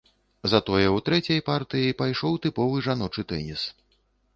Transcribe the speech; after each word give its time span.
Затое 0.53 0.85
ў 0.85 0.97
трэцяй 1.11 1.45
партыі 1.51 1.95
пайшоў 2.03 2.33
тыповы 2.47 2.85
жаночы 2.89 3.31
тэніс. 3.35 3.73